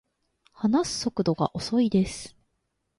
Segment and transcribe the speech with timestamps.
[0.53, 2.35] 話す速度が遅いです